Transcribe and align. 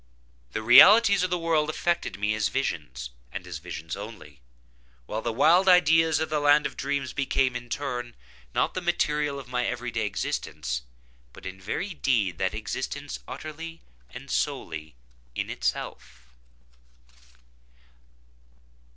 The 0.53 0.63
realities 0.63 1.21
of 1.21 1.29
the 1.29 1.37
world 1.37 1.69
affected 1.69 2.17
me 2.19 2.33
as 2.33 2.47
visions, 2.47 3.11
and 3.31 3.45
as 3.45 3.59
visions 3.59 3.95
only, 3.95 4.41
while 5.05 5.21
the 5.21 5.31
wild 5.31 5.69
ideas 5.69 6.19
of 6.19 6.31
the 6.31 6.39
land 6.39 6.65
of 6.65 6.75
dreams 6.75 7.13
became, 7.13 7.55
in 7.55 7.69
turn, 7.69 8.15
not 8.55 8.73
the 8.73 8.81
material 8.81 9.37
of 9.37 9.47
my 9.47 9.67
every 9.67 9.91
day 9.91 10.07
existence, 10.07 10.81
but 11.33 11.45
in 11.45 11.61
very 11.61 11.93
deed 11.93 12.39
that 12.39 12.55
existence 12.55 13.19
utterly 13.27 13.83
and 14.09 14.31
solely 14.31 14.95
in 15.35 15.51
itself. 15.51 16.25